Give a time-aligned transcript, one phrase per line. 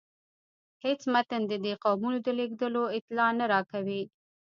[0.83, 4.01] هیڅ متن د دې قومونو د لیږدیدلو اطلاع نه راکوي.